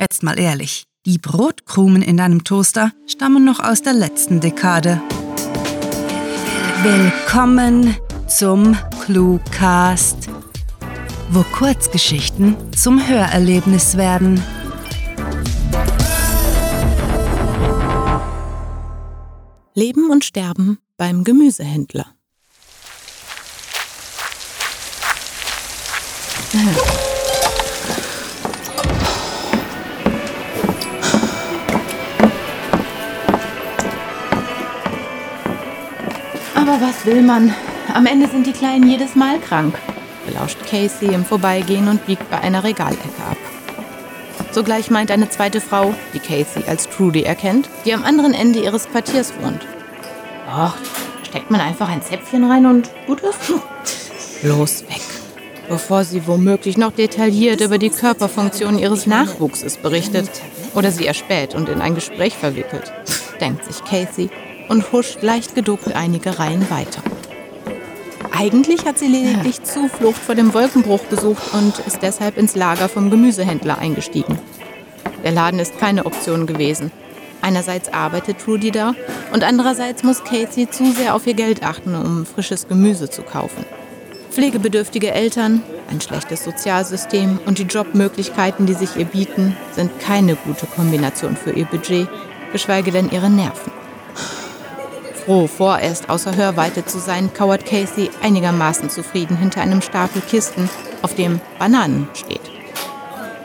[0.00, 5.02] Jetzt mal ehrlich, die Brotkrumen in deinem Toaster stammen noch aus der letzten Dekade.
[6.84, 7.96] Willkommen
[8.28, 10.28] zum Cluecast,
[11.30, 14.40] wo Kurzgeschichten zum Hörerlebnis werden.
[19.74, 22.06] Leben und Sterben beim Gemüsehändler.
[36.60, 37.54] Aber was will man?
[37.94, 39.78] Am Ende sind die Kleinen jedes Mal krank,
[40.26, 43.36] belauscht Casey im Vorbeigehen und biegt bei einer Regalecke ab.
[44.50, 48.88] Sogleich meint eine zweite Frau, die Casey als Trudy erkennt, die am anderen Ende ihres
[48.88, 49.64] Quartiers wohnt.
[50.50, 50.76] Ach,
[51.22, 53.38] steckt man einfach ein Zäpfchen rein und gut ist?
[54.42, 55.02] Los weg.
[55.68, 60.28] Bevor sie womöglich noch detailliert über die Körperfunktion ihres Nachwuchses berichtet
[60.74, 62.92] oder sie erspäht und in ein Gespräch verwickelt,
[63.40, 64.28] denkt sich Casey
[64.68, 67.02] und huscht leicht geduckt einige Reihen weiter.
[68.30, 73.10] Eigentlich hat sie lediglich Zuflucht vor dem Wolkenbruch gesucht und ist deshalb ins Lager vom
[73.10, 74.38] Gemüsehändler eingestiegen.
[75.24, 76.92] Der Laden ist keine Option gewesen.
[77.40, 78.94] Einerseits arbeitet Trudy da
[79.32, 83.64] und andererseits muss Casey zu sehr auf ihr Geld achten, um frisches Gemüse zu kaufen.
[84.30, 90.66] Pflegebedürftige Eltern, ein schlechtes Sozialsystem und die Jobmöglichkeiten, die sich ihr bieten, sind keine gute
[90.66, 92.08] Kombination für ihr Budget,
[92.52, 93.72] geschweige denn ihre Nerven.
[95.28, 100.70] Froh, vorerst außer Hörweite zu sein, kauert Casey einigermaßen zufrieden hinter einem Stapel Kisten,
[101.02, 102.40] auf dem Bananen steht.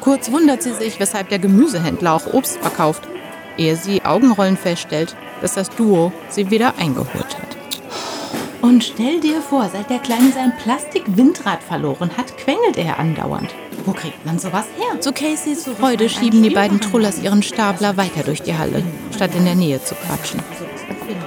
[0.00, 3.04] Kurz wundert sie sich, weshalb der Gemüsehändler auch Obst verkauft,
[3.56, 7.56] ehe sie augenrollend feststellt, dass das Duo sie wieder eingeholt hat.
[8.60, 13.54] Und stell dir vor, seit der Kleine sein Plastik-Windrad verloren hat, quengelt er andauernd.
[13.84, 15.00] Wo kriegt man sowas her?
[15.00, 18.82] Zu Caseys Freude schieben die beiden Trullers ihren Stapler weiter durch die Halle,
[19.14, 20.42] statt in der Nähe zu quatschen.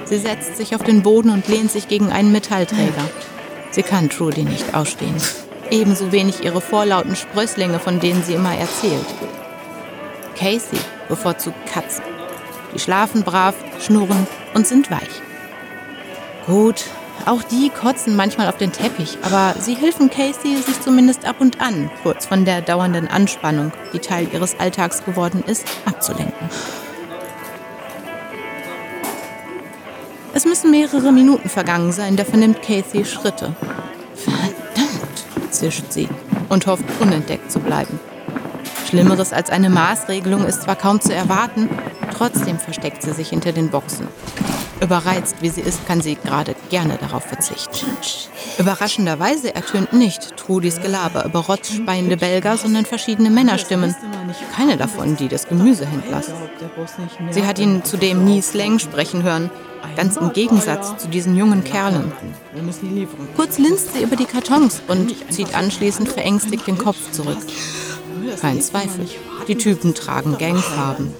[0.04, 3.08] Sie setzt sich auf den Boden und lehnt sich gegen einen Metallträger.
[3.70, 5.16] Sie kann Trudy nicht ausstehen.
[5.70, 9.06] Ebenso wenig ihre vorlauten Sprösslinge, von denen sie immer erzählt.
[10.36, 12.04] Casey bevorzugt Katzen.
[12.74, 15.22] Die schlafen brav, schnurren und sind weich.
[16.46, 16.84] Gut,
[17.24, 21.60] auch die kotzen manchmal auf den Teppich, aber sie helfen Casey, sich zumindest ab und
[21.60, 26.50] an, kurz von der dauernden Anspannung, die Teil ihres Alltags geworden ist, abzulenken.
[30.34, 33.54] Es müssen mehrere Minuten vergangen sein, da vernimmt Casey Schritte.
[34.14, 36.08] Verdammt, zischt sie
[36.48, 38.00] und hofft, unentdeckt zu bleiben.
[38.88, 41.68] Schlimmeres als eine Maßregelung ist zwar kaum zu erwarten,
[42.16, 44.08] trotzdem versteckt sie sich hinter den Boxen.
[44.82, 47.86] Überreizt wie sie ist, kann sie gerade gerne darauf verzichten.
[48.58, 53.94] Überraschenderweise ertönt nicht Trudis Gelaber über rotzspeiende Belger, sondern verschiedene Männerstimmen.
[54.56, 56.32] Keine davon die des Gemüsehändlers.
[57.30, 59.50] Sie hat ihn zudem nie Slang sprechen hören,
[59.96, 62.12] ganz im Gegensatz zu diesen jungen Kerlen.
[63.36, 67.38] Kurz linst sie über die Kartons und zieht anschließend verängstigt den Kopf zurück.
[68.40, 69.06] Kein Zweifel.
[69.48, 71.12] Die Typen tragen Gangfarben.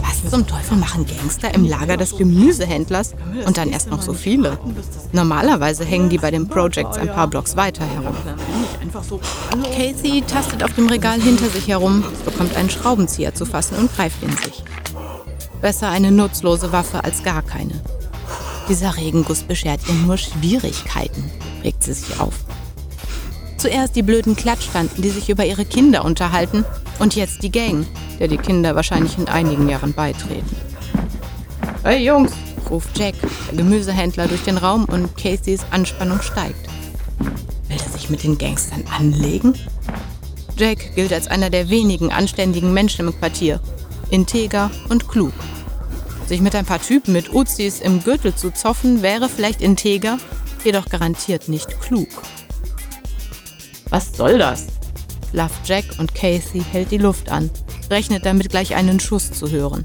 [0.00, 3.14] Was zum Teufel machen Gangster im Lager des Gemüsehändlers?
[3.46, 4.58] Und dann erst noch so viele.
[5.12, 8.14] Normalerweise hängen die bei den Projects ein paar Blocks weiter herum.
[9.76, 14.22] Casey tastet auf dem Regal hinter sich herum, bekommt einen Schraubenzieher zu fassen und greift
[14.22, 14.62] in sich.
[15.60, 17.82] Besser eine nutzlose Waffe als gar keine.
[18.68, 21.30] Dieser Regenguss beschert ihr nur Schwierigkeiten,
[21.64, 22.34] regt sie sich auf.
[23.58, 26.64] Zuerst die blöden Klatschtanten, die sich über ihre Kinder unterhalten,
[27.00, 27.86] und jetzt die Gang,
[28.20, 30.56] der die Kinder wahrscheinlich in einigen Jahren beitreten.
[31.82, 32.32] Hey Jungs,
[32.70, 33.14] ruft Jack,
[33.50, 36.68] der Gemüsehändler, durch den Raum und Caseys Anspannung steigt.
[37.68, 39.54] Will er sich mit den Gangstern anlegen?
[40.56, 43.60] Jack gilt als einer der wenigen anständigen Menschen im Quartier.
[44.10, 45.32] Integer und klug.
[46.26, 50.18] Sich mit ein paar Typen mit Uzis im Gürtel zu zoffen, wäre vielleicht integer,
[50.64, 52.08] jedoch garantiert nicht klug.
[53.90, 54.66] Was soll das?
[55.32, 57.50] Love Jack und Casey hält die Luft an,
[57.90, 59.84] rechnet damit gleich einen Schuss zu hören.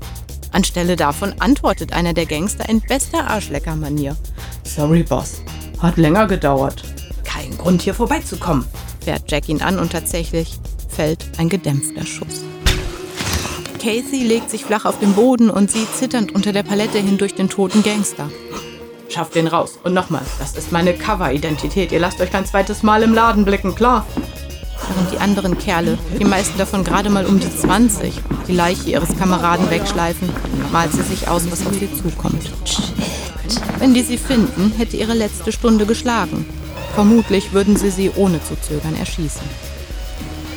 [0.51, 4.15] Anstelle davon antwortet einer der Gangster in bester Arschlecker-Manier.
[4.63, 5.41] Sorry, Boss.
[5.79, 6.83] Hat länger gedauert.
[7.23, 8.65] Kein Grund, hier vorbeizukommen,
[9.03, 12.43] fährt Jack ihn an und tatsächlich fällt ein gedämpfter Schuss.
[13.79, 17.49] Casey legt sich flach auf den Boden und sieht zitternd unter der Palette hindurch den
[17.49, 18.29] toten Gangster.
[19.13, 19.77] Schafft den raus.
[19.83, 21.91] Und nochmal, das ist meine Cover-Identität.
[21.91, 24.07] Ihr lasst euch kein zweites Mal im Laden blicken, klar?
[24.87, 28.13] Während die anderen Kerle, die meisten davon gerade mal um die 20,
[28.47, 30.29] die Leiche ihres Kameraden wegschleifen,
[30.71, 32.49] malt sie sich aus, was auf sie zukommt.
[33.77, 36.45] Wenn die sie finden, hätte ihre letzte Stunde geschlagen.
[36.95, 39.47] Vermutlich würden sie sie ohne zu zögern erschießen.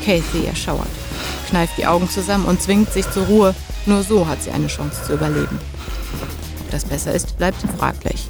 [0.04, 0.88] Casey erschauert.
[1.50, 3.54] kneift die Augen zusammen und zwingt sich zur Ruhe.
[3.84, 5.58] Nur so hat sie eine Chance zu überleben.
[6.60, 8.28] Ob das besser ist, bleibt fraglich.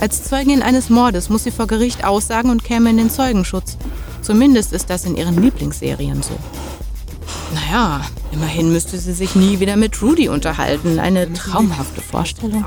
[0.00, 3.76] Als Zeugin eines Mordes muss sie vor Gericht aussagen und käme in den Zeugenschutz.
[4.22, 6.36] Zumindest ist das in ihren Lieblingsserien so.
[7.54, 10.98] Naja, immerhin müsste sie sich nie wieder mit Rudy unterhalten.
[10.98, 12.64] Eine traumhafte Vorstellung.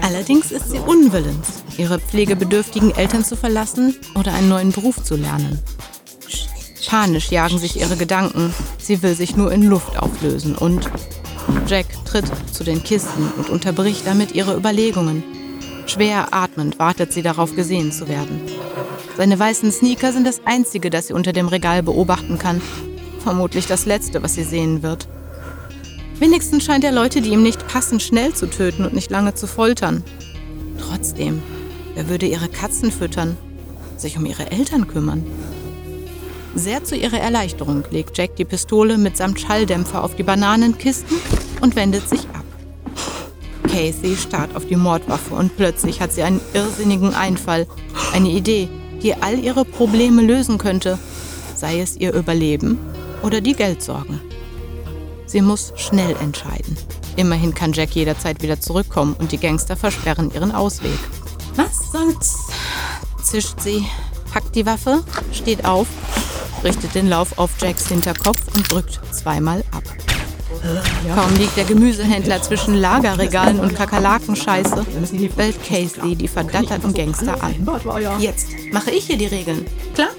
[0.00, 5.60] Allerdings ist sie unwillens, ihre pflegebedürftigen Eltern zu verlassen oder einen neuen Beruf zu lernen.
[6.86, 8.52] Panisch jagen sich ihre Gedanken.
[8.78, 10.90] Sie will sich nur in Luft auflösen und
[11.66, 15.22] Jack tritt zu den Kisten und unterbricht damit ihre Überlegungen.
[15.86, 18.40] Schwer atmend wartet sie darauf, gesehen zu werden.
[19.16, 22.60] Seine weißen Sneaker sind das Einzige, das sie unter dem Regal beobachten kann.
[23.20, 25.06] Vermutlich das Letzte, was sie sehen wird.
[26.18, 29.46] Wenigstens scheint er Leute, die ihm nicht passen, schnell zu töten und nicht lange zu
[29.46, 30.02] foltern.
[30.78, 31.42] Trotzdem,
[31.94, 33.36] wer würde ihre Katzen füttern,
[33.96, 35.24] sich um ihre Eltern kümmern?
[36.54, 41.16] Sehr zu ihrer Erleichterung legt Jack die Pistole mitsamt Schalldämpfer auf die Bananenkisten
[41.60, 42.41] und wendet sich ab.
[43.72, 47.66] Casey starrt auf die Mordwaffe und plötzlich hat sie einen irrsinnigen Einfall,
[48.12, 48.68] eine Idee,
[49.02, 50.98] die all ihre Probleme lösen könnte,
[51.56, 52.78] sei es ihr Überleben
[53.22, 54.20] oder die Geldsorgen.
[55.24, 56.76] Sie muss schnell entscheiden.
[57.16, 60.98] Immerhin kann Jack jederzeit wieder zurückkommen und die Gangster versperren ihren Ausweg.
[61.56, 62.36] Was soll's?
[63.22, 63.86] zischt sie,
[64.32, 65.02] packt die Waffe,
[65.32, 65.86] steht auf,
[66.62, 69.84] richtet den Lauf auf Jacks Hinterkopf und drückt zweimal ab.
[71.14, 74.86] Kaum liegt der Gemüsehändler zwischen Lagerregalen und Kakerlakenscheiße,
[75.36, 77.54] bellt Casey die verdatterten Gangster an.
[78.18, 79.66] Jetzt mache ich hier die Regeln.
[79.94, 80.10] Klar?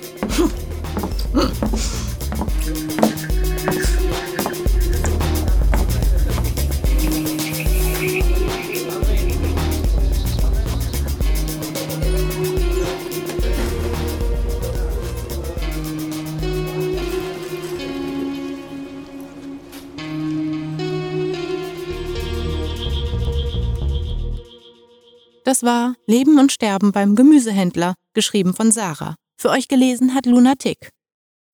[25.54, 29.14] Das war Leben und Sterben beim Gemüsehändler, geschrieben von Sarah.
[29.38, 30.90] Für euch gelesen hat Lunatic.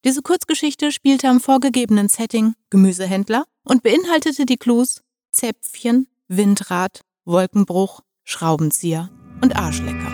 [0.05, 5.01] Diese Kurzgeschichte spielte am vorgegebenen Setting Gemüsehändler und beinhaltete die Clues
[5.31, 9.09] Zäpfchen, Windrad, Wolkenbruch, Schraubenzieher
[9.41, 10.13] und Arschlecker.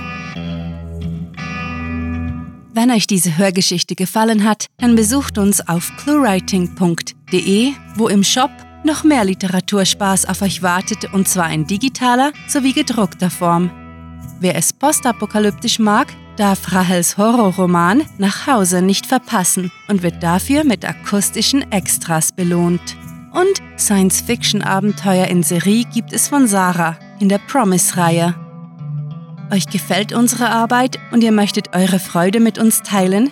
[2.74, 8.50] Wenn euch diese Hörgeschichte gefallen hat, dann besucht uns auf cluewriting.de, wo im Shop
[8.86, 13.72] noch mehr Literaturspaß auf euch wartet und zwar in digitaler sowie gedruckter Form.
[14.40, 20.86] Wer es postapokalyptisch mag, darf Rahels Horrorroman Nach Hause nicht verpassen und wird dafür mit
[20.86, 22.98] akustischen Extras belohnt.
[23.32, 28.36] Und Science-Fiction-Abenteuer in Serie gibt es von Sarah in der Promise-Reihe.
[29.52, 33.31] Euch gefällt unsere Arbeit und ihr möchtet eure Freude mit uns teilen?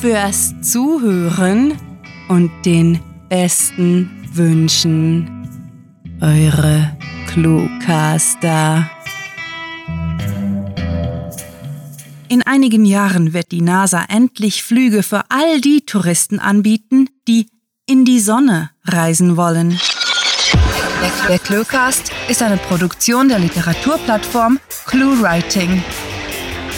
[0.00, 1.74] fürs Zuhören
[2.28, 5.30] und den besten Wünschen.
[6.20, 6.96] Eure
[7.28, 8.90] Cluecaster.
[12.28, 17.48] In einigen Jahren wird die NASA endlich Flüge für all die Touristen anbieten, die
[17.86, 19.78] in die Sonne reisen wollen.
[21.28, 25.82] Der Cluecast ist eine Produktion der Literaturplattform ClueWriting.